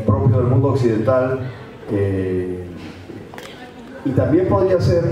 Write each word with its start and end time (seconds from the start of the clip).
propio 0.00 0.38
del 0.38 0.46
mundo 0.46 0.68
occidental. 0.68 1.40
y 4.04 4.10
también 4.10 4.48
podría 4.48 4.80
ser 4.80 5.04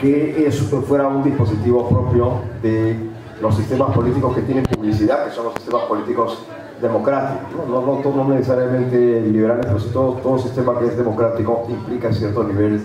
que 0.00 0.46
eso 0.46 0.64
fuera 0.82 1.08
un 1.08 1.24
dispositivo 1.24 1.88
propio 1.88 2.40
de 2.62 2.96
los 3.40 3.54
sistemas 3.54 3.94
políticos 3.94 4.34
que 4.34 4.42
tienen 4.42 4.64
publicidad, 4.64 5.24
que 5.24 5.30
son 5.30 5.46
los 5.46 5.54
sistemas 5.54 5.82
políticos 5.84 6.38
democráticos, 6.80 7.66
no, 7.68 7.80
no, 7.80 8.00
no, 8.14 8.34
necesariamente 8.34 9.20
liberales, 9.20 9.66
pero 9.66 9.80
si 9.80 9.88
todo, 9.90 10.12
todo 10.22 10.38
sistema 10.38 10.78
que 10.78 10.86
es 10.86 10.96
democrático 10.96 11.66
implica 11.68 12.12
cierto 12.12 12.44
nivel 12.44 12.80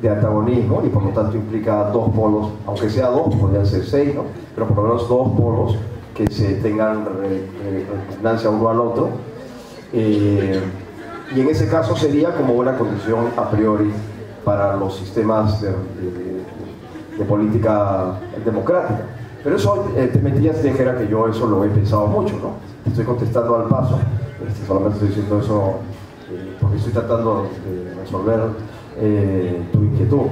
de 0.00 0.08
antagonismo 0.08 0.82
y 0.84 0.88
por 0.88 1.04
lo 1.04 1.10
tanto 1.10 1.36
implica 1.36 1.90
dos 1.90 2.10
polos, 2.10 2.48
aunque 2.66 2.90
sea 2.90 3.06
dos, 3.08 3.34
podrían 3.36 3.64
ser 3.64 3.84
seis, 3.84 4.14
¿no? 4.14 4.24
pero 4.54 4.66
por 4.68 4.76
lo 4.76 4.82
menos 4.82 5.08
dos 5.08 5.28
polos 5.30 5.76
que 6.14 6.26
se 6.30 6.54
tengan 6.54 7.06
repugnancia 7.06 8.50
uno 8.50 8.68
al 8.68 8.80
otro. 8.80 9.08
Eh, 9.92 10.60
y 11.34 11.40
en 11.40 11.48
ese 11.48 11.68
caso 11.68 11.96
sería 11.96 12.34
como 12.34 12.54
una 12.54 12.76
condición 12.76 13.28
a 13.36 13.50
priori 13.50 13.92
para 14.44 14.76
los 14.76 14.96
sistemas 14.96 15.60
de, 15.60 15.70
de 17.18 17.24
política 17.24 18.14
democrática. 18.44 19.02
Pero 19.44 19.56
eso, 19.56 19.88
eh, 19.96 20.08
te 20.12 20.18
metías 20.18 20.62
dijera 20.62 20.96
que 20.96 21.08
yo 21.08 21.28
eso 21.28 21.46
lo 21.46 21.64
he 21.64 21.68
pensado 21.68 22.06
mucho, 22.06 22.34
¿no? 22.36 22.54
Estoy 22.88 23.04
contestando 23.04 23.56
al 23.56 23.68
paso, 23.68 23.98
este, 24.46 24.66
solamente 24.66 24.94
estoy 24.94 25.08
diciendo 25.08 25.40
eso 25.40 25.74
eh, 26.30 26.56
porque 26.60 26.76
estoy 26.76 26.92
tratando 26.92 27.48
de 27.66 27.94
resolver 27.94 28.40
tu 29.72 29.78
inquietud. 29.78 30.26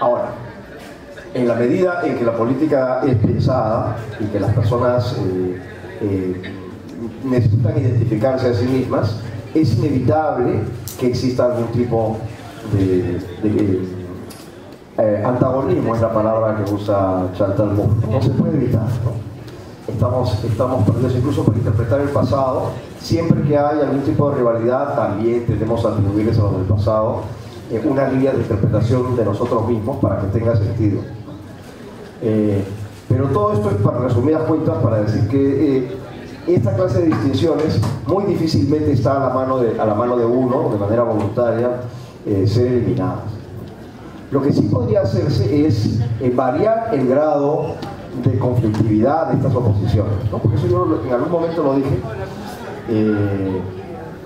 Ahora, 0.00 0.32
en 1.34 1.46
la 1.46 1.54
medida 1.54 2.00
en 2.04 2.18
que 2.18 2.24
la 2.24 2.32
política 2.32 3.02
es 3.06 3.14
pensada 3.16 3.96
y 4.18 4.24
que 4.24 4.40
las 4.40 4.54
personas 4.54 5.14
necesitan 7.24 7.78
identificarse 7.78 8.48
a 8.48 8.54
sí 8.54 8.66
mismas, 8.66 9.16
es 9.54 9.76
inevitable 9.78 10.60
que 10.98 11.08
exista 11.08 11.46
algún 11.46 11.66
tipo 11.68 12.18
de 12.72 13.20
eh, 14.98 15.22
antagonismo 15.24 15.94
es 15.94 16.02
la 16.02 16.12
palabra 16.12 16.62
que 16.62 16.74
usa 16.74 17.28
Chantal 17.34 17.72
Mouffe. 17.72 18.06
No 18.06 18.20
se 18.20 18.30
puede 18.30 18.56
evitar. 18.56 18.86
Estamos, 19.88 20.44
estamos 20.44 20.84
perdidos 20.84 21.14
incluso 21.16 21.42
por 21.42 21.56
interpretar 21.56 22.00
el 22.00 22.10
pasado. 22.10 22.72
Siempre 23.00 23.40
que 23.42 23.56
hay 23.56 23.80
algún 23.80 24.02
tipo 24.02 24.30
de 24.30 24.36
rivalidad, 24.36 24.94
también 24.94 25.46
tenemos 25.46 25.84
atribuirles 25.86 26.38
a 26.38 26.42
los 26.42 26.56
del 26.58 26.66
pasado 26.66 27.22
eh, 27.70 27.82
una 27.82 28.08
línea 28.08 28.32
de 28.32 28.38
interpretación 28.40 29.16
de 29.16 29.24
nosotros 29.24 29.66
mismos 29.68 29.96
para 30.00 30.20
que 30.20 30.26
tenga 30.38 30.54
sentido. 30.56 31.00
Eh, 32.20 32.62
pero 33.08 33.26
todo 33.28 33.54
esto 33.54 33.70
es 33.70 33.76
para 33.76 34.00
resumidas 34.00 34.42
cuentas 34.42 34.76
para 34.82 35.00
decir 35.00 35.28
que 35.28 35.96
esta 36.54 36.74
clase 36.74 37.00
de 37.00 37.06
distinciones 37.06 37.80
muy 38.06 38.24
difícilmente 38.24 38.92
está 38.92 39.16
a 39.16 39.28
la 39.28 39.34
mano 39.34 39.58
de, 39.58 39.80
a 39.80 39.84
la 39.84 39.94
mano 39.94 40.16
de 40.16 40.24
uno, 40.24 40.70
de 40.70 40.78
manera 40.78 41.02
voluntaria, 41.02 41.80
ser 42.46 42.66
eliminadas. 42.66 43.40
Lo 44.30 44.40
que 44.40 44.52
sí 44.52 44.62
podría 44.62 45.00
hacerse 45.00 45.66
es 45.66 45.98
eh, 46.20 46.32
variar 46.32 46.90
el 46.92 47.08
grado 47.08 47.74
de 48.24 48.38
conflictividad 48.38 49.28
de 49.28 49.36
estas 49.38 49.54
oposiciones, 49.54 50.30
¿no? 50.30 50.38
porque 50.38 50.56
eso 50.56 50.68
yo 50.68 51.00
en 51.04 51.12
algún 51.12 51.32
momento 51.32 51.64
lo 51.64 51.74
dije, 51.74 51.98
eh, 52.88 53.60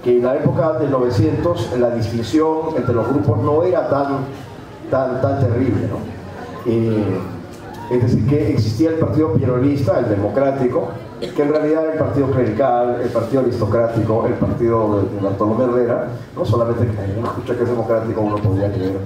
que 0.03 0.19
en 0.19 0.25
la 0.25 0.37
época 0.37 0.75
del 0.75 0.91
900 0.91 1.79
la 1.79 1.91
distinción 1.91 2.77
entre 2.77 2.95
los 2.95 3.09
grupos 3.09 3.39
no 3.43 3.63
era 3.63 3.89
tan, 3.89 4.27
tan, 4.91 5.23
tan 5.23 5.41
terrible. 5.41 5.89
¿no? 5.89 5.97
Eh, 6.67 7.19
es 7.91 8.03
decir, 8.03 8.27
que 8.27 8.53
existía 8.53 8.91
el 8.91 8.97
partido 8.97 9.33
peronista, 9.33 10.01
el 10.01 10.11
democrático, 10.11 10.89
que 11.21 11.43
en 11.43 11.49
realidad 11.49 11.93
el 11.93 11.99
partido 11.99 12.31
clerical, 12.31 13.01
el 13.03 13.09
partido 13.09 13.43
aristocrático, 13.43 14.27
el 14.27 14.35
partido 14.35 15.03
de, 15.03 15.17
de 15.17 15.21
Bartolomé 15.21 15.65
Herrera, 15.65 16.09
no 16.37 16.45
solamente 16.45 16.87
que 16.87 17.21
escucha 17.21 17.57
que 17.57 17.63
es 17.63 17.69
democrático, 17.69 18.21
uno 18.21 18.37
podría 18.37 18.73
creer 18.73 18.99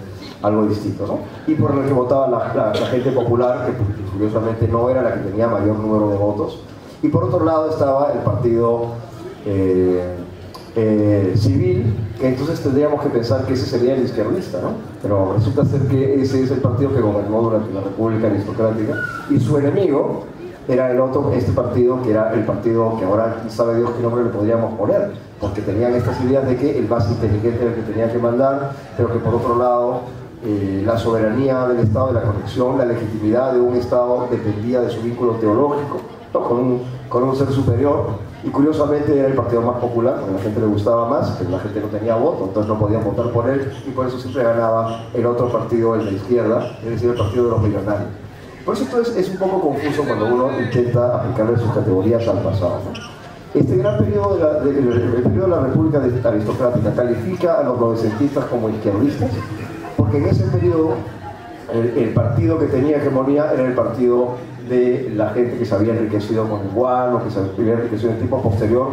algo 0.43 0.67
distinto, 0.67 1.07
¿no? 1.07 1.19
Y 1.53 1.57
por 1.57 1.73
el 1.73 1.87
que 1.87 1.93
votaba 1.93 2.29
la, 2.29 2.87
gente 2.87 3.11
popular, 3.11 3.67
que 3.67 3.73
pues, 3.73 4.11
curiosamente 4.13 4.69
no 4.69 4.89
era 4.89 5.03
la 5.03 5.15
que 5.15 5.21
tenía 5.21 5.49
mayor 5.49 5.79
número 5.79 6.11
de 6.11 6.17
votos. 6.17 6.61
Y 7.03 7.09
por 7.09 7.25
otro 7.25 7.45
lado 7.45 7.71
estaba 7.71 8.13
el 8.13 8.21
partido 8.21 8.93
eh, 9.47 10.17
eh, 10.77 11.35
civil, 11.37 11.95
que 12.21 12.29
entonces 12.29 12.61
tendríamos 12.61 13.03
que 13.03 13.09
pensar 13.09 13.45
que 13.47 13.55
ese 13.55 13.67
sería 13.67 13.95
el 13.95 14.05
izquierdista, 14.05 14.61
¿no? 14.61 14.73
Pero 15.03 15.35
resulta 15.35 15.65
ser 15.65 15.83
que 15.83 16.21
ese 16.21 16.45
es 16.45 16.51
el 16.51 16.61
partido 16.61 16.93
que 16.93 17.01
gobernó 17.01 17.43
durante 17.43 17.73
la 17.73 17.81
República 17.81 18.29
Aristocrática 18.29 18.95
y 19.31 19.41
su 19.41 19.59
enemigo 19.59 20.25
era 20.69 20.91
el 20.91 21.01
otro, 21.01 21.33
este 21.33 21.53
partido, 21.53 22.03
que 22.03 22.11
era 22.11 22.33
el 22.35 22.45
partido 22.45 22.97
que 22.99 23.05
ahora 23.07 23.43
sabe 23.49 23.79
Dios 23.79 23.91
qué 23.97 24.03
nombre 24.03 24.25
le 24.25 24.31
podríamos 24.31 24.75
poner, 24.75 25.13
porque 25.41 25.63
tenían 25.63 25.95
estas 25.95 26.21
ideas 26.23 26.47
de 26.47 26.57
que 26.57 26.79
el 26.79 26.87
más 26.89 27.11
inteligente 27.11 27.63
era 27.63 27.71
el 27.71 27.77
que 27.77 27.91
tenía 27.91 28.13
que 28.13 28.19
mandar, 28.19 28.73
pero 28.97 29.11
que 29.11 29.19
por 29.19 29.35
otro 29.35 29.57
lado 29.57 30.01
eh, 30.45 30.83
la 30.85 30.99
soberanía 30.99 31.67
del 31.67 31.81
Estado, 31.81 32.09
de 32.09 32.15
la 32.15 32.23
conexión, 32.23 32.77
la 32.77 32.85
legitimidad 32.85 33.55
de 33.55 33.61
un 33.61 33.77
Estado 33.77 34.29
dependía 34.31 34.81
de 34.83 34.91
su 34.91 35.01
vínculo 35.01 35.33
teológico 35.33 36.01
con, 36.33 36.59
un, 36.59 36.83
con, 37.09 37.23
un, 37.25 37.35
ser 37.35 37.49
superior. 37.51 38.29
Y 38.45 38.51
curiosamente 38.51 39.19
era 39.19 39.29
el 39.29 39.35
partido 39.35 39.63
más 39.63 39.81
popular, 39.81 40.23
a 40.29 40.31
la 40.31 40.39
gente 40.39 40.61
le 40.61 40.67
gustaba 40.67 41.09
más, 41.09 41.31
pero 41.39 41.51
la 41.51 41.59
gente 41.59 41.81
no 41.81 41.89
tenía 41.89 42.15
voto, 42.15 42.45
entonces 42.45 42.69
no 42.69 42.79
podían 42.79 43.03
votar 43.03 43.33
por 43.33 43.49
él 43.49 43.73
y 43.87 43.91
por 43.91 44.07
eso 44.07 44.19
siempre 44.19 44.45
ganaba 44.45 45.07
el 45.13 45.27
otro 45.27 45.49
partido, 45.49 45.97
el 45.97 46.05
de 46.05 46.13
izquierda, 46.13 46.77
es 46.85 46.91
decir, 46.91 47.11
el 47.11 47.17
partido 47.17 47.45
de 47.45 47.51
los 47.51 47.63
millonarios. 47.63 48.28
Por 48.69 48.77
eso 48.77 48.85
esto 48.85 49.19
es, 49.19 49.31
un 49.31 49.39
poco 49.39 49.63
confuso 49.63 50.05
cuando 50.05 50.27
uno 50.27 50.51
intenta 50.61 51.17
aplicarle 51.17 51.57
sus 51.57 51.73
categorías 51.73 52.29
al 52.29 52.43
pasado. 52.43 52.83
Este 53.55 53.79
gran 53.79 53.97
periodo 53.97 54.37
de 54.37 54.45
la, 54.45 54.61
de 54.61 55.49
la 55.49 55.61
República 55.61 56.03
Aristocrática 56.29 56.93
califica 56.95 57.61
a 57.61 57.63
los 57.63 57.81
novecentistas 57.81 58.45
como 58.45 58.69
izquierdistas 58.69 59.31
porque 59.97 60.19
en 60.19 60.27
ese 60.27 60.45
periodo 60.49 60.91
el, 61.73 62.11
partido 62.11 62.59
que 62.59 62.67
tenía 62.67 62.99
hegemonía 62.99 63.51
era 63.55 63.65
el 63.65 63.73
partido 63.73 64.33
de 64.69 65.15
la 65.17 65.31
gente 65.31 65.57
que 65.57 65.65
se 65.65 65.75
había 65.75 65.95
enriquecido 65.95 66.47
con 66.47 66.69
guano, 66.75 67.25
que 67.25 67.31
se 67.31 67.39
había 67.39 67.73
enriquecido 67.73 68.11
en 68.11 68.19
tipo 68.19 68.43
posterior 68.43 68.89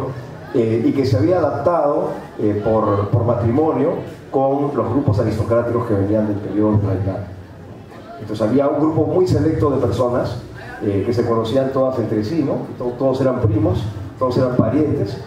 eh, 0.54 0.84
y 0.86 0.92
que 0.92 1.04
se 1.04 1.18
había 1.18 1.36
adaptado 1.36 2.12
eh, 2.38 2.62
por, 2.64 3.26
matrimonio 3.26 3.90
con 4.30 4.74
los 4.74 4.88
grupos 4.88 5.20
aristocráticos 5.20 5.86
que 5.86 5.92
venían 5.92 6.28
del 6.28 6.36
periodo 6.36 6.80
clerical. 6.80 7.35
Entonces 8.20 8.46
había 8.46 8.68
un 8.68 8.80
grupo 8.80 9.06
muy 9.06 9.26
selecto 9.26 9.70
de 9.70 9.78
personas 9.78 10.36
eh, 10.82 11.02
que 11.06 11.12
se 11.12 11.26
conocían 11.26 11.72
todas 11.72 11.98
entre 11.98 12.24
sí, 12.24 12.44
¿no? 12.44 12.66
Todos, 12.98 13.20
eran 13.20 13.40
primos, 13.40 13.82
todos 14.18 14.36
eran 14.38 14.56
parientes, 14.56 15.18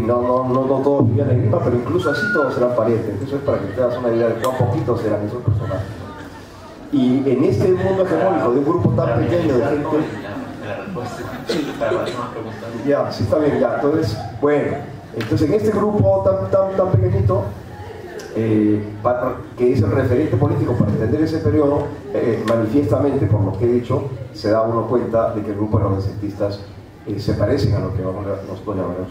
no, 0.00 0.22
no, 0.22 0.48
no, 0.48 0.76
todos 0.82 1.06
vivían 1.06 1.30
en 1.30 1.42
Lima, 1.42 1.58
pero 1.62 1.76
incluso 1.76 2.10
así 2.10 2.22
todos 2.32 2.56
eran 2.56 2.74
parientes. 2.74 3.20
Eso 3.22 3.36
es 3.36 3.42
para 3.42 3.58
que 3.58 3.66
te 3.66 3.80
das 3.80 3.96
una 3.98 4.10
idea 4.12 4.28
de 4.28 4.34
cuán 4.34 4.56
poquitos 4.56 5.04
eran 5.04 5.26
esos 5.26 5.42
personajes. 5.42 5.86
Y 6.92 7.30
en 7.30 7.44
este 7.44 7.72
mundo 7.72 8.04
hegemónico 8.04 8.52
de 8.52 8.58
un 8.58 8.64
grupo 8.64 8.90
tan 8.90 9.20
pequeño 9.20 9.56
de 9.56 9.64
gente. 9.64 9.88
Ya, 12.86 13.10
sí 13.12 13.24
está 13.24 13.38
bien, 13.38 13.60
ya. 13.60 13.74
Entonces, 13.76 14.18
bueno, 14.40 14.76
entonces 15.14 15.48
en 15.48 15.54
este 15.54 15.70
grupo 15.70 16.22
tan, 16.24 16.50
tan, 16.50 16.76
tan 16.76 16.90
pequeñito, 16.92 17.44
eh, 18.34 18.82
que 19.56 19.72
es 19.72 19.82
el 19.82 19.90
referente 19.90 20.36
político 20.36 20.74
para 20.74 20.90
entender 20.90 21.22
ese 21.22 21.38
periodo, 21.38 21.86
eh, 22.14 22.42
manifiestamente, 22.48 23.26
por 23.26 23.42
lo 23.42 23.58
que 23.58 23.64
he 23.64 23.72
dicho, 23.72 24.10
se 24.32 24.50
da 24.50 24.62
uno 24.62 24.86
cuenta 24.86 25.34
de 25.34 25.42
que 25.42 25.50
el 25.50 25.56
grupo 25.56 25.78
de 25.78 25.84
los 25.84 25.96
recentistas 25.96 26.60
eh, 27.06 27.18
se 27.18 27.34
parecen 27.34 27.74
a 27.74 27.80
lo 27.80 27.94
que 27.94 28.02
vamos 28.02 28.26
a, 28.26 28.42
nosotros 28.46 28.76
llamamos 28.76 29.08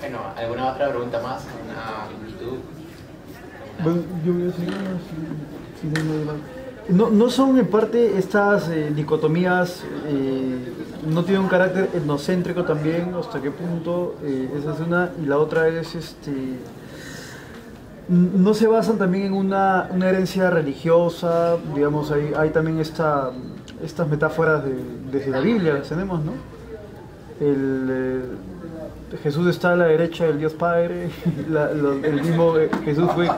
Bueno, 0.00 0.18
¿alguna 0.36 0.72
otra 0.72 0.88
pregunta 0.90 1.20
más? 1.20 1.46
¿Una 1.64 2.28
inquietud? 2.28 2.58
Bueno, 3.82 4.02
yo 4.24 4.32
voy 4.32 4.48
a 4.48 4.52
seguir 4.52 4.74
no, 6.88 7.10
no 7.10 7.28
son 7.28 7.58
en 7.58 7.66
parte 7.66 8.16
estas 8.16 8.68
eh, 8.70 8.90
dicotomías, 8.94 9.84
eh, 10.06 10.72
no 11.08 11.24
tienen 11.24 11.42
un 11.42 11.48
carácter 11.48 11.90
etnocéntrico 11.94 12.64
también, 12.64 13.14
hasta 13.18 13.40
qué 13.40 13.50
punto, 13.50 14.16
eh, 14.22 14.50
esa 14.58 14.74
es 14.74 14.80
una, 14.80 15.10
y 15.22 15.26
la 15.26 15.38
otra 15.38 15.68
es, 15.68 15.94
este, 15.94 16.32
no 18.08 18.54
se 18.54 18.66
basan 18.66 18.98
también 18.98 19.26
en 19.26 19.32
una, 19.32 19.88
una 19.90 20.08
herencia 20.08 20.50
religiosa, 20.50 21.56
digamos, 21.74 22.10
hay, 22.10 22.32
hay 22.36 22.50
también 22.50 22.78
esta, 22.78 23.30
estas 23.82 24.08
metáforas 24.08 24.64
de, 24.64 24.76
desde 25.10 25.30
la 25.30 25.40
Biblia, 25.40 25.74
las 25.74 25.88
tenemos, 25.88 26.24
¿no? 26.24 26.32
El, 27.40 28.38
Jesús 29.22 29.46
está 29.46 29.72
a 29.72 29.76
la 29.76 29.86
derecha 29.86 30.24
del 30.26 30.38
Dios 30.38 30.52
Padre, 30.52 31.10
el 32.02 32.22
mismo 32.22 32.58
eh, 32.58 32.70
Jesús 32.84 33.10
fue, 33.14 33.28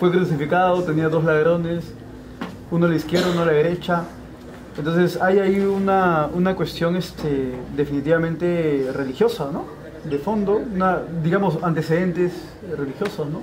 fue 0.00 0.10
crucificado, 0.10 0.82
tenía 0.82 1.08
dos 1.08 1.24
ladrones, 1.24 1.84
uno 2.70 2.86
a 2.86 2.88
la 2.88 2.96
izquierda, 2.96 3.28
uno 3.32 3.42
a 3.42 3.46
la 3.46 3.52
derecha. 3.52 4.04
Entonces 4.76 5.20
hay 5.20 5.38
ahí 5.38 5.60
una, 5.60 6.28
una 6.32 6.56
cuestión 6.56 6.96
este, 6.96 7.52
definitivamente 7.76 8.90
religiosa, 8.94 9.50
¿no? 9.52 9.64
De 10.08 10.18
fondo, 10.18 10.56
una, 10.56 11.02
digamos, 11.22 11.58
antecedentes 11.62 12.32
religiosos, 12.76 13.28
¿no? 13.28 13.42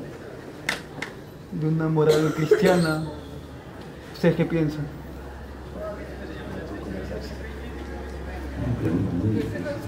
De 1.51 1.67
una 1.67 1.87
moral 1.87 2.33
cristiana. 2.35 3.03
¿Ustedes 4.13 4.35
qué 4.35 4.45
piensan? 4.45 4.85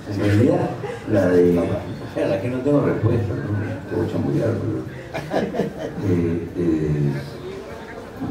En 0.09 0.19
realidad, 0.19 0.69
La 1.11 1.27
de. 1.27 1.59
Sea, 2.13 2.27
la 2.27 2.41
que 2.41 2.49
no 2.49 2.57
tengo 2.59 2.81
respuesta, 2.81 3.33
¿no? 3.33 3.89
Tengo 3.89 4.11
chamullar, 4.11 4.53
pero. 4.53 4.81
Eh, 6.03 6.47
eh, 6.57 7.13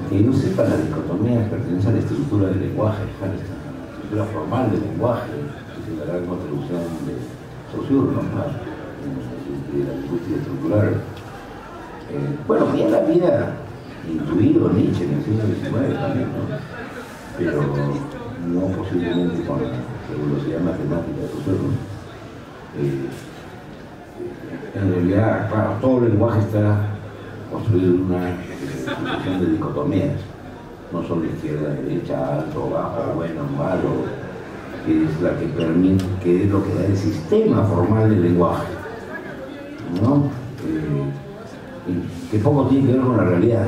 que 0.09 0.25
yo 0.25 0.33
sepa, 0.33 0.65
la 0.65 0.77
dicotomía 0.77 1.49
pertenece 1.49 1.89
a 1.89 1.93
la 1.93 1.99
estructura 1.99 2.49
del 2.49 2.61
lenguaje, 2.61 3.03
a 3.23 3.27
la 3.27 3.35
estructura 3.35 4.25
formal 4.27 4.71
del 4.71 4.81
lenguaje, 4.81 5.31
que 5.75 5.81
se 5.87 5.97
dará 5.99 6.21
como 6.21 6.37
traducción 6.37 6.83
de 7.07 7.15
Saussure, 7.71 8.13
¿no? 8.13 8.23
de 9.71 9.85
la 9.85 9.95
lingüística 10.01 10.37
estructural. 10.37 10.89
Eh, 12.11 12.39
bueno, 12.47 12.77
ya 12.77 12.89
la 12.89 12.99
había 12.99 13.55
intuido 14.11 14.71
Nietzsche 14.71 15.05
en 15.05 15.15
el 15.15 15.25
siglo 15.25 15.43
XIX 15.47 15.95
también, 15.95 16.29
¿no? 16.35 16.43
pero 17.39 17.63
no 18.47 18.61
posiblemente 18.77 19.45
con 19.45 19.63
la 19.63 19.69
velocidad 20.27 20.61
matemática 20.61 21.21
de 21.23 21.29
Saussure. 21.29 21.91
Eh, 22.79 23.09
en 24.75 24.93
realidad, 24.93 25.49
claro, 25.51 25.77
todo 25.81 25.99
el 25.99 26.11
lenguaje 26.11 26.41
está 26.41 27.00
construido 27.51 27.95
en 27.95 28.03
una 28.03 28.37
situación 28.87 29.41
de 29.41 29.53
dicotomías, 29.53 30.21
no 30.93 31.03
solo 31.03 31.25
izquierda, 31.27 31.71
derecha, 31.71 32.37
alto, 32.37 32.71
bajo, 32.71 33.15
bueno, 33.15 33.43
malo, 33.57 34.05
que 34.87 35.05
es 35.05 35.21
la 35.21 35.39
que 35.39 35.47
permite, 35.47 36.05
que 36.23 36.45
es 36.45 36.51
lo 36.51 36.65
que 36.65 36.75
da 36.75 36.87
el 36.87 36.97
sistema 36.97 37.65
formal 37.65 38.11
del 38.11 38.23
lenguaje, 38.23 38.67
¿no? 40.03 40.31
Eh, 40.67 41.13
que 42.31 42.39
poco 42.39 42.67
tiene 42.67 42.87
que 42.87 42.93
ver 42.93 43.03
con 43.03 43.17
la 43.17 43.25
realidad. 43.25 43.67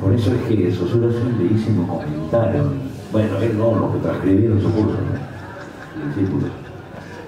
Por 0.00 0.12
eso 0.12 0.32
es 0.32 0.42
que 0.42 0.72
Saussure 0.72 1.08
hace 1.08 1.22
un 1.22 1.38
bellísimo 1.38 1.88
comentario, 1.88 2.72
bueno, 3.10 3.38
él 3.38 3.58
no, 3.58 3.74
lo 3.74 3.92
que 3.92 3.98
transcribió 4.00 4.52
en 4.52 4.62
su 4.62 4.70
curso, 4.70 4.92
¿no? 4.92 6.14
discípulos, 6.14 6.50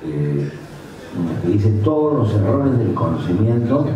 eh, 0.05 0.50
que 1.43 1.49
dice 1.49 1.71
todos 1.82 2.15
los 2.15 2.35
errores 2.41 2.79
del 2.79 2.94
conocimiento 2.94 3.87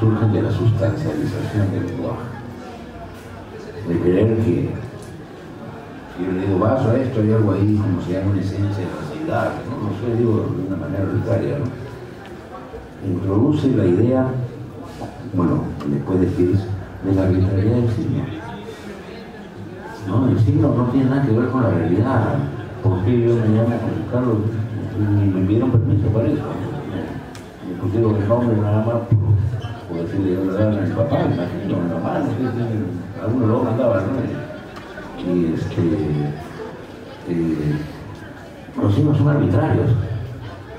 surgen 0.00 0.32
de 0.32 0.42
la 0.42 0.50
sustancialización 0.50 1.70
del 1.72 1.86
lenguaje. 1.86 2.24
De 3.86 4.00
creer 4.00 4.36
que, 4.38 4.70
yo 6.18 6.32
le 6.32 6.46
digo, 6.46 6.58
vaso 6.58 6.90
a 6.90 6.96
esto, 6.96 7.20
hay 7.20 7.32
algo 7.32 7.52
ahí 7.52 7.76
como 7.76 8.00
se 8.00 8.12
llama 8.12 8.30
una 8.32 8.40
esencia 8.40 8.84
de 8.84 8.90
facilidad, 8.90 9.52
¿no? 9.68 9.90
no 9.90 10.00
sé, 10.00 10.16
digo 10.16 10.54
de 10.56 10.68
una 10.68 10.76
manera 10.76 11.02
arbitraria. 11.04 11.58
Introduce 13.06 13.68
la 13.76 13.84
idea, 13.84 14.26
bueno, 15.34 15.64
después 15.86 16.20
decir, 16.20 16.58
de 17.04 17.14
la 17.14 17.22
arbitrariedad 17.22 17.76
del 17.76 17.90
signo. 17.90 18.24
No, 20.08 20.30
el 20.30 20.40
signo 20.40 20.74
no 20.74 20.84
tiene 20.84 21.10
nada 21.10 21.26
que 21.26 21.32
ver 21.32 21.48
con 21.50 21.62
la 21.62 21.70
realidad. 21.70 22.38
¿Por 22.82 23.04
qué 23.04 23.20
yo 23.20 23.34
me 23.34 23.48
llamo 23.48 23.76
Carlos? 24.10 24.38
Ni 24.98 25.26
me 25.26 25.46
pidieron 25.46 25.70
permiso 25.70 26.08
para 26.08 26.26
eso. 26.26 26.42
Me 27.68 27.82
pusieron 27.82 28.16
el 28.16 28.28
nombre 28.28 28.56
nada 28.56 28.84
más 28.84 29.29
por 29.90 30.06
decirle 30.06 30.34
yo 30.34 30.44
le 30.44 30.52
daban 30.52 30.78
a 30.78 30.82
mi 30.82 30.94
papá, 30.94 31.16
imagino, 31.20 31.76
a 31.76 31.82
mi 31.82 31.90
mamá, 31.92 32.18
no 32.20 32.26
sé 32.26 32.36
si 32.38 33.20
alguno 33.22 33.46
lo 33.46 33.64
mandaba, 33.64 34.02
¿no? 34.02 35.32
Y 35.32 35.52
este, 35.52 35.82
eh, 37.28 37.74
los 38.80 38.94
signos 38.94 39.18
son 39.18 39.28
arbitrarios, 39.28 39.90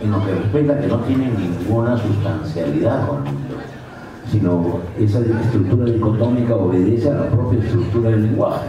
en 0.01 0.11
lo 0.11 0.25
que 0.25 0.33
respecta 0.33 0.79
que 0.79 0.87
no 0.87 0.99
tienen 0.99 1.35
ninguna 1.37 1.97
sustancialidad 1.97 3.07
con 3.07 3.27
el 3.27 3.33
mundo, 3.33 3.55
sino 4.31 4.79
esa 4.97 5.19
estructura 5.19 5.85
dicotómica 5.85 6.55
obedece 6.55 7.09
a 7.09 7.15
la 7.15 7.27
propia 7.27 7.59
estructura 7.59 8.09
del 8.11 8.23
lenguaje. 8.23 8.67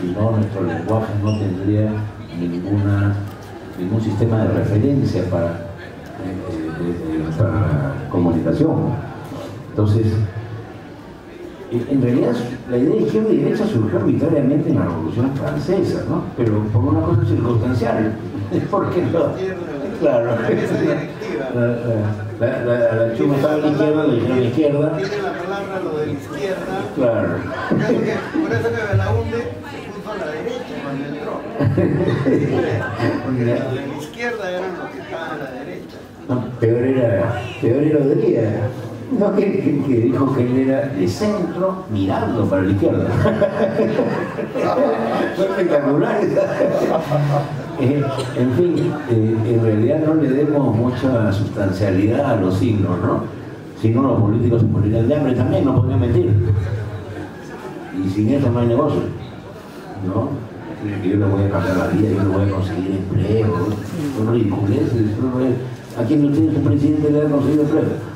Si 0.00 0.08
no, 0.08 0.32
nuestro 0.32 0.62
lenguaje 0.64 1.12
no 1.24 1.38
tendría 1.38 1.92
ninguna, 2.38 3.14
ningún 3.78 4.00
sistema 4.00 4.44
de 4.44 4.48
referencia 4.52 5.24
para, 5.30 5.46
eh, 5.48 6.52
eh, 6.80 8.10
comunicación. 8.10 9.11
Entonces, 9.72 10.06
en 11.72 12.02
realidad 12.02 12.34
la 12.70 12.76
idea 12.76 12.94
de 12.94 13.02
izquierda 13.02 13.32
y 13.32 13.36
derecha 13.38 13.66
surgió 13.66 13.98
arbitrariamente 13.98 14.68
en 14.68 14.76
la 14.76 14.84
Revolución 14.84 15.32
Francesa, 15.34 16.04
¿no? 16.10 16.24
pero 16.36 16.62
por 16.64 16.84
una 16.84 17.00
cosa 17.00 17.24
circunstancial. 17.24 18.12
Porque 18.70 19.00
no, 19.00 19.32
claro, 19.98 20.26
la, 20.26 20.40
la, 22.38 22.64
la, 22.64 23.06
la 23.06 23.16
chuma 23.16 23.36
estaba 23.36 23.54
a 23.54 23.56
la 23.56 23.68
izquierda, 23.68 24.06
le 24.06 24.14
dijeron 24.14 24.36
a 24.36 24.40
la 24.40 24.46
izquierda. 24.46 24.98
Tiene 24.98 25.22
la 25.22 25.32
palabra 25.32 25.80
lo 25.82 25.98
de 25.98 26.06
la 26.06 26.12
izquierda. 26.12 26.84
Claro. 26.94 27.28
Por 28.42 28.52
eso 28.52 28.68
que 28.68 28.92
Belaunde 28.92 29.40
puso 29.94 30.12
a 30.12 30.16
la 30.18 30.26
derecha 30.32 30.74
cuando 30.84 31.02
entró. 31.08 31.40
Porque 33.24 33.44
los 33.46 33.72
de 33.72 33.86
la 33.86 33.96
izquierda 33.96 34.50
eran 34.50 34.78
los 34.78 34.90
que 34.90 34.98
estaban 34.98 35.30
a 35.30 35.44
la 35.44 35.50
derecha. 35.50 35.96
No, 36.28 36.44
peor 36.60 36.82
era, 36.82 37.42
peor 37.62 37.82
era. 37.82 37.98
No, 39.18 39.34
que, 39.36 39.82
que, 39.86 40.00
dijo 40.00 40.34
que 40.34 40.42
él 40.42 40.68
era 40.68 40.88
de 40.88 41.06
centro 41.06 41.84
mirando 41.92 42.46
para 42.46 42.62
la 42.62 42.72
izquierda. 42.72 43.06
Fue 45.36 45.44
espectacular. 45.44 46.20
Eh, 47.80 48.02
en 48.36 48.52
fin, 48.52 48.92
eh, 49.10 49.36
en 49.46 49.62
realidad 49.62 50.00
no 50.06 50.14
le 50.14 50.30
demos 50.30 50.76
mucha 50.76 51.32
sustancialidad 51.32 52.32
a 52.32 52.36
los 52.36 52.58
signos, 52.58 52.98
¿no? 53.00 53.24
Si 53.80 53.88
no, 53.90 54.02
los 54.02 54.20
políticos 54.20 54.60
se 54.62 54.68
morirían 54.68 55.08
de 55.08 55.16
hambre 55.16 55.34
también, 55.34 55.64
no 55.64 55.74
podrían 55.74 56.00
mentir. 56.00 56.30
Y 58.02 58.08
sin 58.08 58.30
eso 58.30 58.50
no 58.50 58.60
hay 58.60 58.68
negocio, 58.68 59.02
¿no? 60.06 60.28
Yo 61.04 61.16
le 61.16 61.24
voy 61.24 61.44
a 61.44 61.50
cambiar 61.50 61.76
la 61.76 61.86
vida, 61.88 62.10
yo 62.10 62.22
le 62.22 62.28
voy 62.28 62.48
a 62.48 62.52
conseguir 62.52 62.92
empleo, 62.92 63.66
son 64.16 64.32
ridiculeces. 64.32 65.10
¿A 65.98 66.04
quién 66.04 66.22
de 66.22 66.28
ustedes 66.28 66.56
un 66.56 66.64
presidente 66.64 67.10
le 67.10 67.22
ha 67.22 67.30
conseguido 67.30 67.62
empleo? 67.62 68.11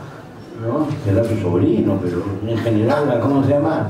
¿No? 0.63 0.87
Será 1.05 1.25
su 1.25 1.37
sobrino, 1.37 1.99
pero 2.03 2.23
en 2.47 2.59
general, 2.59 3.21
¿cómo 3.23 3.45
se 3.45 3.51
llama? 3.51 3.89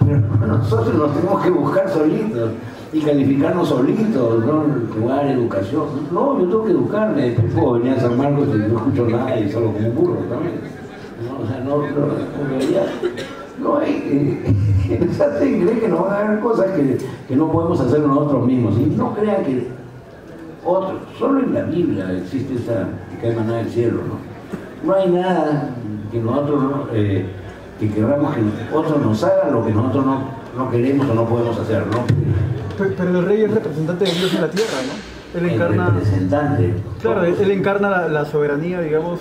Pero 0.00 0.46
nosotros 0.46 0.94
nos 0.94 1.14
tenemos 1.14 1.42
que 1.42 1.50
buscar 1.50 1.88
solitos 1.90 2.50
y 2.92 3.00
calificarnos 3.00 3.68
solitos, 3.68 4.44
¿no? 4.44 4.64
Jugar, 4.94 5.26
educación. 5.28 5.86
No, 6.10 6.40
yo 6.40 6.48
tengo 6.48 6.64
que 6.64 6.72
educarme, 6.72 7.22
después 7.22 7.52
puedo 7.54 7.72
venir 7.74 7.92
a 7.92 8.00
San 8.00 8.16
Marcos 8.16 8.48
y 8.52 8.58
no 8.58 8.78
escucho 8.78 9.08
nada 9.08 9.38
y 9.38 9.50
solo 9.50 9.72
como 9.72 9.88
un 9.88 9.94
burro 9.94 10.18
también. 10.28 10.60
¿no? 11.24 11.44
O 11.44 11.46
sea, 11.46 11.60
no, 11.60 11.76
no, 11.78 11.88
no 13.62 13.78
hay. 13.78 14.54
Eh, 14.90 15.08
se 15.12 15.60
cree 15.60 15.78
que 15.78 15.88
nos 15.88 16.02
van 16.02 16.12
a 16.12 16.26
haber 16.26 16.40
cosas 16.40 16.66
que, 16.72 16.98
que 17.28 17.36
no 17.36 17.52
podemos 17.52 17.80
hacer 17.80 18.00
nosotros 18.00 18.44
mismos. 18.46 18.74
Y 18.78 18.86
no 18.96 19.14
crea 19.14 19.44
que 19.44 19.68
otro, 20.64 20.98
solo 21.18 21.40
en 21.40 21.54
la 21.54 21.62
Biblia 21.62 22.12
existe 22.12 22.54
esa 22.54 22.88
que 23.10 23.18
cae 23.18 23.36
maná 23.36 23.58
del 23.58 23.70
cielo, 23.70 24.00
¿no? 24.08 24.30
No 24.86 24.94
hay 24.94 25.10
nada 25.10 25.70
que 26.10 26.18
nosotros 26.20 26.62
no, 26.62 26.86
eh, 26.92 27.26
que 27.78 27.90
queramos 27.90 28.34
que 28.34 28.42
otros 28.74 29.00
nos 29.02 29.24
hagan 29.24 29.52
lo 29.52 29.64
que 29.64 29.72
nosotros 29.72 30.04
no, 30.06 30.20
no 30.56 30.70
queremos 30.70 31.08
o 31.08 31.14
no 31.14 31.24
podemos 31.24 31.58
hacer, 31.58 31.86
¿no? 31.86 32.04
Pe- 32.76 32.94
Pero 32.96 33.18
el 33.18 33.24
rey 33.24 33.42
es 33.44 33.50
representante 33.54 34.04
de 34.04 34.10
Dios 34.12 34.34
en 34.34 34.40
la 34.42 34.50
tierra, 34.50 34.72
¿no? 34.86 35.38
Él 35.40 35.46
El 35.46 35.54
encarna. 35.54 35.86
representante. 35.90 36.74
Claro, 37.00 37.24
él, 37.24 37.34
él 37.40 37.50
encarna 37.52 37.88
la, 37.90 38.08
la 38.08 38.24
soberanía, 38.24 38.80
digamos. 38.80 39.20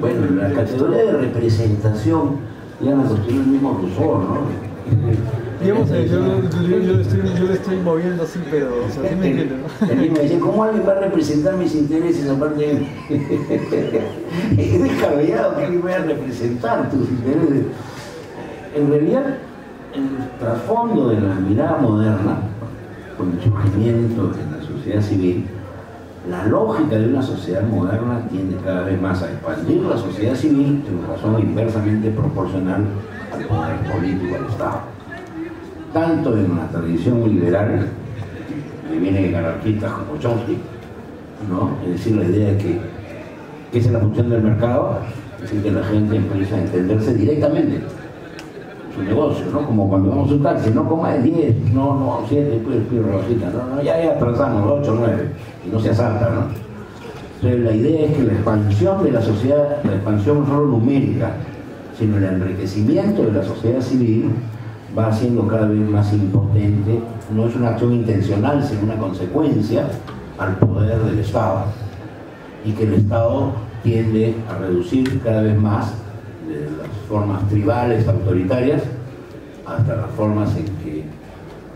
Bueno, 0.00 0.26
la 0.40 0.52
categoría 0.52 1.04
de 1.04 1.12
representación 1.12 2.36
ya 2.80 2.90
la 2.94 3.02
construyó 3.04 3.40
el 3.40 3.46
mismo 3.46 3.78
Rousseau, 3.80 4.18
¿no? 4.18 5.49
Digamos, 5.60 5.90
eh, 5.90 6.08
yo, 6.08 6.20
yo, 6.62 6.78
yo, 6.78 7.00
estoy, 7.00 7.20
yo 7.38 7.44
lo 7.44 7.52
estoy 7.52 7.76
moviendo 7.78 8.22
así, 8.22 8.38
pero, 8.50 8.68
o 8.68 8.90
sea, 8.90 9.08
sí 9.08 9.14
me. 9.14 9.30
El 9.30 10.10
me 10.12 10.18
decía, 10.20 10.40
¿cómo 10.40 10.64
alguien 10.64 10.88
va 10.88 10.92
a 10.92 11.00
representar 11.00 11.56
mis 11.56 11.74
intereses 11.74 12.28
aparte 12.30 12.66
de 12.66 12.74
mí? 12.74 12.88
Es 14.58 14.82
descabellado 14.82 15.56
que 15.56 15.64
alguien 15.64 15.82
vaya 15.82 15.96
a 15.96 16.04
representar 16.04 16.90
tus 16.90 17.08
intereses. 17.10 17.66
En 18.74 18.88
realidad, 18.88 19.36
el 19.94 20.38
trasfondo 20.38 21.08
de 21.08 21.20
la 21.20 21.34
mirada 21.34 21.76
moderna, 21.76 22.38
con 23.18 23.32
el 23.32 23.42
surgimiento 23.42 24.28
de 24.28 24.56
la 24.56 24.66
sociedad 24.66 25.02
civil, 25.02 25.46
la 26.28 26.46
lógica 26.46 26.96
de 26.96 27.08
una 27.08 27.22
sociedad 27.22 27.62
moderna 27.62 28.26
tiende 28.30 28.56
cada 28.64 28.84
vez 28.84 29.00
más 29.00 29.22
a 29.22 29.30
expandir 29.30 29.82
la 29.82 29.98
sociedad 29.98 30.34
civil 30.34 30.84
en 30.86 31.06
razón 31.06 31.38
inversamente 31.40 32.10
proporcional 32.10 32.84
al 33.32 33.44
poder 33.44 33.76
político 33.92 34.34
del 34.34 34.46
Estado. 34.46 34.99
Tanto 35.92 36.36
en 36.36 36.56
la 36.56 36.68
tradición 36.68 37.22
liberal, 37.28 37.88
que 38.90 38.98
viene 38.98 39.28
de 39.28 39.36
anarquistas 39.36 39.92
como 39.92 40.20
Chomsky, 40.20 40.58
¿no? 41.48 41.70
es 41.84 41.92
decir, 41.92 42.16
la 42.16 42.24
idea 42.24 42.52
de 42.52 42.58
que, 42.58 42.80
que 43.72 43.78
esa 43.78 43.88
es 43.88 43.92
la 43.94 44.00
función 44.00 44.30
del 44.30 44.42
mercado, 44.42 44.98
es 45.36 45.42
decir, 45.42 45.62
que 45.62 45.72
la 45.72 45.82
gente 45.84 46.16
empieza 46.16 46.56
a 46.56 46.60
entenderse 46.60 47.14
directamente 47.14 47.80
su 48.94 49.02
negocio, 49.02 49.46
¿no? 49.52 49.64
Como 49.66 49.88
cuando 49.88 50.10
vamos 50.10 50.30
a 50.30 50.34
un 50.34 50.42
taxi, 50.42 50.70
no 50.70 50.88
coma 50.88 51.12
de 51.14 51.22
10, 51.22 51.72
no, 51.72 51.98
no, 51.98 52.24
7, 52.28 52.60
pues 52.64 52.78
pido 52.88 53.04
rebajita, 53.04 53.50
no, 53.50 53.76
no, 53.76 53.82
ya, 53.82 54.02
ya 54.02 54.18
trazamos 54.18 54.80
8, 54.80 54.96
9, 54.98 55.28
y 55.66 55.70
no 55.70 55.80
se 55.80 55.90
asalta, 55.90 56.30
¿no? 56.30 56.70
Entonces 57.36 57.60
la 57.64 57.72
idea 57.72 58.06
es 58.06 58.16
que 58.16 58.22
la 58.22 58.32
expansión 58.32 59.02
de 59.02 59.12
la 59.12 59.22
sociedad, 59.22 59.78
la 59.82 59.94
expansión 59.94 60.40
no 60.40 60.46
solo 60.46 60.66
numérica, 60.66 61.32
sino 61.98 62.18
el 62.18 62.24
enriquecimiento 62.24 63.22
de 63.22 63.32
la 63.32 63.42
sociedad 63.42 63.80
civil 63.80 64.30
va 64.96 65.12
siendo 65.12 65.46
cada 65.46 65.66
vez 65.66 65.88
más 65.88 66.12
impotente, 66.12 67.00
no 67.32 67.46
es 67.46 67.56
una 67.56 67.70
acción 67.70 67.92
intencional, 67.92 68.62
sino 68.62 68.82
una 68.82 68.96
consecuencia 68.96 69.86
al 70.38 70.56
poder 70.56 70.98
del 71.02 71.18
Estado. 71.18 71.64
y 72.62 72.72
que 72.72 72.84
el 72.84 72.92
Estado 72.92 73.52
tiende 73.82 74.34
a 74.50 74.58
reducir 74.58 75.22
cada 75.22 75.40
vez 75.40 75.58
más 75.58 75.94
de 76.46 76.66
las 76.76 76.88
formas 77.08 77.48
tribales, 77.48 78.06
autoritarias, 78.06 78.82
hasta 79.66 79.96
las 79.96 80.10
formas 80.10 80.54
en 80.56 80.66
que 80.84 81.04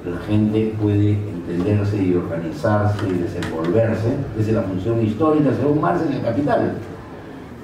la 0.04 0.18
gente 0.26 0.74
puede 0.78 1.12
entenderse 1.12 2.02
y 2.02 2.14
organizarse 2.14 3.08
y 3.08 3.12
desenvolverse 3.12 4.08
desde 4.36 4.52
la 4.52 4.62
función 4.62 5.02
histórica, 5.02 5.50
según 5.58 5.80
Marx, 5.80 6.02
en 6.06 6.12
el 6.12 6.22
capital, 6.22 6.74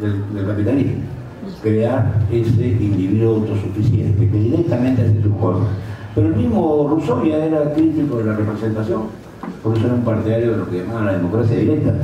del, 0.00 0.34
del 0.34 0.46
capitalismo. 0.46 1.19
Crear 1.62 2.12
ese 2.30 2.68
individuo 2.68 3.36
autosuficiente 3.36 4.28
que 4.28 4.38
directamente 4.38 5.02
hace 5.02 5.22
sus 5.22 5.34
cosas. 5.36 5.68
Pero 6.14 6.28
el 6.28 6.36
mismo 6.36 6.86
Rousseau 6.88 7.24
ya 7.24 7.44
era 7.44 7.72
crítico 7.72 8.18
de 8.18 8.24
la 8.24 8.36
representación, 8.36 9.02
por 9.62 9.76
eso 9.76 9.86
era 9.86 9.94
un 9.94 10.02
partidario 10.02 10.52
de 10.52 10.56
lo 10.58 10.70
que 10.70 10.78
llamaban 10.78 11.06
la 11.06 11.12
democracia 11.12 11.56
directa. 11.56 11.94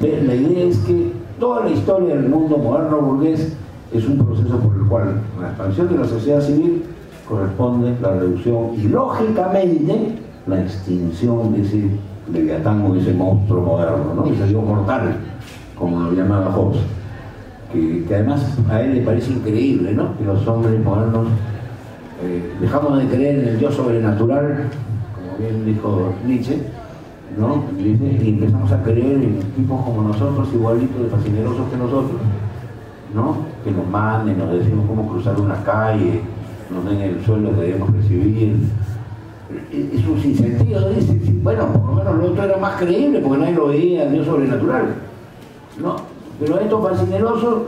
La 0.00 0.34
idea 0.34 0.64
es 0.64 0.78
que 0.78 1.12
toda 1.38 1.64
la 1.64 1.70
historia 1.70 2.16
del 2.16 2.28
mundo 2.28 2.58
moderno 2.58 3.00
burgués 3.00 3.56
es 3.92 4.06
un 4.06 4.18
proceso 4.18 4.58
por 4.58 4.76
el 4.76 4.86
cual 4.86 5.20
la 5.40 5.48
expansión 5.48 5.88
de 5.88 5.98
la 5.98 6.04
sociedad 6.04 6.40
civil 6.40 6.82
corresponde 7.28 7.94
la 8.00 8.12
reducción 8.12 8.74
y 8.76 8.88
lógicamente 8.88 10.18
la 10.46 10.60
extinción 10.60 11.54
de 11.54 11.62
ese 11.62 11.90
leviatán 12.32 12.84
o 12.84 12.94
de 12.94 13.00
ese 13.00 13.12
monstruo 13.12 13.62
moderno, 13.62 14.14
¿no? 14.14 14.26
ese 14.26 14.46
dios 14.46 14.64
mortal, 14.64 15.16
como 15.78 16.00
lo 16.00 16.12
llamaba 16.12 16.52
Hobbes. 16.52 16.80
Que, 17.74 18.14
además 18.14 18.56
a 18.70 18.80
él 18.82 18.94
le 18.94 19.00
parece 19.00 19.32
increíble 19.32 19.92
¿no? 19.92 20.16
que 20.16 20.24
los 20.24 20.46
hombres 20.46 20.80
modernos 20.82 21.26
eh, 22.22 22.52
dejamos 22.60 22.98
de 22.98 23.06
creer 23.06 23.40
en 23.40 23.48
el 23.48 23.58
Dios 23.58 23.74
sobrenatural, 23.74 24.68
como 25.14 25.36
bien 25.38 25.66
dijo 25.66 26.14
Nietzsche, 26.24 26.58
¿no? 27.36 27.64
Y 27.78 28.28
empezamos 28.28 28.70
a 28.70 28.80
creer 28.84 29.16
en 29.16 29.40
tipos 29.56 29.84
como 29.84 30.02
nosotros, 30.02 30.48
igualitos 30.54 31.02
de 31.02 31.08
fascinerosos 31.08 31.68
que 31.68 31.76
nosotros, 31.76 32.20
¿no? 33.12 33.38
que 33.64 33.72
nos 33.72 33.88
manden, 33.88 34.38
nos 34.38 34.52
decimos 34.52 34.86
cómo 34.86 35.08
cruzar 35.08 35.40
una 35.40 35.60
calle, 35.64 36.20
nos 36.72 36.84
den 36.84 37.00
el 37.00 37.24
sueldo 37.24 37.50
que 37.50 37.60
debemos 37.62 37.92
recibir. 37.92 38.56
Es 39.72 40.06
un 40.06 40.20
sinsentido, 40.20 40.90
dice, 40.90 41.18
bueno, 41.42 41.66
por 41.72 41.86
lo 41.86 41.94
menos 41.96 42.16
lo 42.16 42.24
otro 42.26 42.44
era 42.44 42.56
más 42.58 42.80
creíble 42.80 43.20
porque 43.20 43.38
nadie 43.38 43.54
lo 43.54 43.68
veía, 43.68 44.08
Dios 44.08 44.26
sobrenatural. 44.26 44.94
¿no? 45.80 45.96
Pero 46.40 46.58
estos 46.58 46.82
fascinerosos 46.82 47.62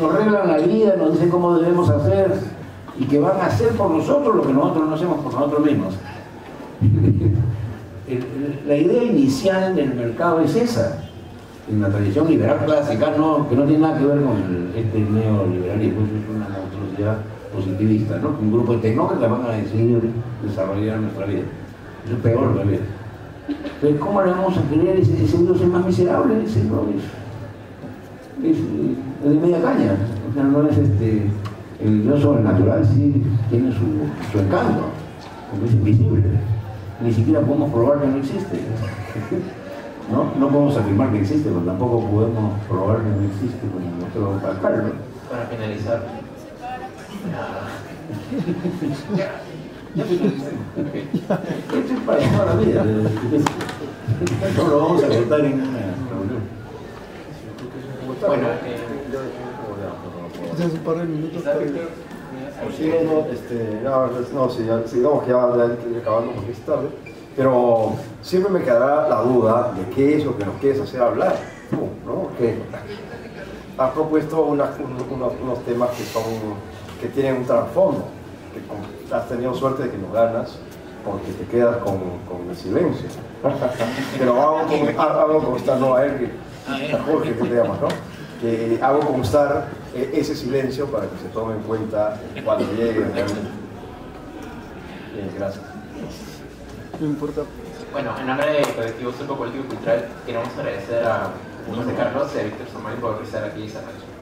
nos 0.00 0.14
arreglan 0.14 0.48
la 0.48 0.58
vida, 0.58 0.96
nos 0.96 1.12
dicen 1.12 1.30
cómo 1.30 1.58
debemos 1.58 1.88
hacer 1.90 2.32
y 2.98 3.04
que 3.04 3.18
van 3.18 3.38
a 3.38 3.46
hacer 3.46 3.68
por 3.70 3.90
nosotros 3.90 4.36
lo 4.36 4.42
que 4.42 4.52
nosotros 4.52 4.88
no 4.88 4.94
hacemos 4.94 5.18
por 5.20 5.34
nosotros 5.34 5.66
mismos. 5.66 5.94
La 8.66 8.76
idea 8.76 9.02
inicial 9.02 9.74
del 9.74 9.94
mercado 9.94 10.40
es 10.40 10.54
esa, 10.54 11.02
en 11.68 11.82
la 11.82 11.88
tradición 11.88 12.28
liberal 12.28 12.60
clásica, 12.64 13.14
no, 13.18 13.48
que 13.48 13.56
no 13.56 13.64
tiene 13.64 13.80
nada 13.80 13.98
que 13.98 14.06
ver 14.06 14.22
con 14.22 14.70
este 14.76 15.00
neoliberalismo, 15.00 16.02
es 16.02 16.36
una 16.36 16.48
monstruosidad 16.48 17.18
positivista, 17.52 18.18
¿no? 18.18 18.36
Un 18.40 18.52
grupo 18.52 18.74
de 18.74 18.78
tecnócratas 18.78 19.28
van 19.28 19.46
a 19.46 19.54
decidir 19.54 20.00
desarrollar 20.44 21.00
nuestra 21.00 21.26
vida. 21.26 21.42
Es 22.08 22.20
peor 22.22 22.52
todavía. 22.52 22.78
Entonces, 23.48 24.00
¿cómo 24.00 24.22
le 24.22 24.30
vamos 24.30 24.56
a 24.56 24.62
creer 24.62 25.00
ese, 25.00 25.24
ese 25.24 25.38
Dios 25.38 25.60
es 25.60 25.66
más 25.66 25.84
miserable? 25.84 26.44
Ese 26.44 26.62
no 26.64 26.82
es, 28.42 28.56
de 29.24 29.40
media 29.40 29.62
caña. 29.62 29.96
O 30.30 30.34
sea, 30.34 30.42
no 30.44 30.68
es 30.68 30.76
este. 30.76 31.30
El 31.80 32.02
Dios 32.04 32.20
sobrenatural 32.22 32.84
sí 32.86 33.22
tiene 33.50 33.70
su, 33.70 33.84
su 34.32 34.38
encanto, 34.38 34.84
porque 35.50 35.66
es 35.66 35.74
invisible. 35.74 36.22
Ni 37.02 37.12
siquiera 37.12 37.40
podemos 37.40 37.70
probar 37.70 38.00
que 38.00 38.06
no 38.06 38.16
existe. 38.16 38.60
¿No? 40.10 40.32
no 40.38 40.48
podemos 40.48 40.74
afirmar 40.76 41.10
que 41.10 41.20
existe, 41.20 41.48
pero 41.48 41.62
tampoco 41.62 42.08
podemos 42.08 42.60
probar 42.68 42.98
que 42.98 43.10
no 43.10 43.22
existe 43.26 43.66
como 43.68 43.90
nuestro 43.98 44.38
alcalde. 44.48 44.92
Para 45.28 45.46
finalizar. 45.46 46.06
Esto 49.96 50.12
es 51.94 52.00
para 52.00 52.18
toda 52.18 52.44
la 52.46 52.54
vida. 52.60 52.84
Esto 54.46 54.68
lo 54.68 54.78
vamos 54.78 55.02
a 55.02 55.08
contar 55.08 55.40
en 55.40 55.54
una. 55.54 55.85
Bueno, 58.24 58.46
eh, 58.64 58.78
un 60.72 60.78
par 60.80 60.96
de 60.96 61.04
minutos 61.04 61.42
Sí, 62.76 62.90
no, 63.04 63.12
no, 63.12 63.26
este, 63.30 63.80
no, 63.84 64.06
no, 64.32 64.50
sí, 64.50 64.64
ya- 64.66 64.82
sí, 64.86 64.96
digamos 64.96 65.24
que 65.24 65.30
ya, 65.30 65.56
ya 65.56 65.64
estoy 65.74 65.96
acabando 66.00 66.32
porque 66.32 66.52
es 66.52 66.58
tarde, 66.60 66.88
pero 67.36 67.92
siempre 68.22 68.50
me 68.52 68.62
quedará 68.62 69.08
la 69.08 69.20
duda 69.22 69.72
de 69.76 69.84
qué 69.94 70.16
es 70.16 70.24
lo 70.24 70.36
que 70.38 70.44
nos 70.46 70.54
quieres 70.56 70.80
hacer 70.80 71.02
hablar, 71.02 71.36
tú, 71.70 71.88
¿no? 72.06 72.28
Que 72.38 72.58
has 73.78 73.90
propuesto 73.90 74.42
unas- 74.42 74.70
unos, 74.80 75.32
unos 75.42 75.58
temas 75.64 75.90
que 75.90 76.04
son, 76.04 76.24
que 77.00 77.08
tienen 77.08 77.36
un 77.36 77.44
trasfondo, 77.44 78.04
que 78.54 78.60
con- 78.66 79.16
has 79.18 79.28
tenido 79.28 79.54
suerte 79.54 79.84
de 79.84 79.90
que 79.90 79.98
nos 79.98 80.12
ganas 80.12 80.58
porque 81.04 81.30
te 81.32 81.44
quedas 81.44 81.76
con, 81.78 81.98
con 82.28 82.48
el 82.50 82.56
silencio. 82.56 83.06
Pero 84.18 84.32
hago, 84.40 84.66
con- 84.66 84.98
hago 85.00 85.38
constar, 85.44 85.78
no 85.78 85.94
a 85.94 86.06
él, 86.06 86.12
que, 86.18 86.94
a 86.96 87.02
Jorge, 87.04 87.34
que 87.34 87.44
te 87.44 87.54
llamas, 87.54 87.80
¿no? 87.82 87.88
Que 88.40 88.78
hago 88.82 89.00
constar 89.00 89.68
eh, 89.94 90.10
ese 90.14 90.34
silencio 90.34 90.86
para 90.86 91.06
que 91.06 91.16
se 91.18 91.28
tome 91.28 91.54
en 91.54 91.62
cuenta 91.62 92.20
cuando 92.44 92.64
llegue 92.72 93.00
realmente. 93.00 93.50
Bien, 95.14 95.30
gracias. 95.38 95.64
No 97.00 97.06
importa. 97.06 97.42
Bueno, 97.92 98.18
en 98.18 98.26
nombre 98.26 98.52
del 98.52 98.74
colectivo 98.74 99.12
Surco 99.12 99.36
Político 99.36 99.68
Cultural, 99.68 100.08
queremos 100.24 100.48
agradecer 100.58 101.04
a 101.04 101.30
José 101.74 101.94
Carlos 101.94 102.30
y 102.34 102.38
a 102.38 102.42
Víctor 102.44 102.66
Somali 102.72 102.96
por 102.98 103.22
estar 103.22 103.44
aquí 103.44 103.64
esta 103.64 103.80
noche. 103.80 104.06